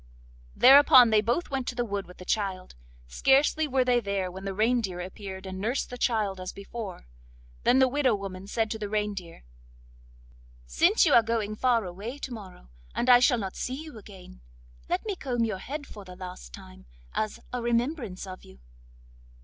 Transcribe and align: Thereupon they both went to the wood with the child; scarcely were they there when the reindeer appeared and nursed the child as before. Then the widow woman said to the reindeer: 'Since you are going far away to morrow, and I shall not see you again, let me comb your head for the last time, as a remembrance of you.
Thereupon 0.55 1.11
they 1.11 1.21
both 1.21 1.51
went 1.51 1.67
to 1.67 1.75
the 1.75 1.85
wood 1.85 2.07
with 2.07 2.17
the 2.17 2.25
child; 2.25 2.73
scarcely 3.05 3.67
were 3.67 3.85
they 3.85 3.99
there 3.99 4.31
when 4.31 4.45
the 4.45 4.53
reindeer 4.55 4.99
appeared 4.99 5.45
and 5.45 5.59
nursed 5.59 5.91
the 5.91 5.95
child 5.99 6.39
as 6.41 6.51
before. 6.51 7.05
Then 7.65 7.77
the 7.77 7.87
widow 7.87 8.15
woman 8.15 8.47
said 8.47 8.71
to 8.71 8.79
the 8.79 8.89
reindeer: 8.89 9.43
'Since 10.65 11.05
you 11.05 11.13
are 11.13 11.21
going 11.21 11.55
far 11.55 11.85
away 11.85 12.17
to 12.17 12.33
morrow, 12.33 12.71
and 12.95 13.11
I 13.11 13.19
shall 13.19 13.37
not 13.37 13.55
see 13.55 13.75
you 13.79 13.99
again, 13.99 14.41
let 14.89 15.05
me 15.05 15.15
comb 15.15 15.43
your 15.45 15.59
head 15.59 15.85
for 15.85 16.03
the 16.03 16.15
last 16.15 16.51
time, 16.51 16.87
as 17.13 17.39
a 17.53 17.61
remembrance 17.61 18.25
of 18.25 18.43
you. 18.43 18.57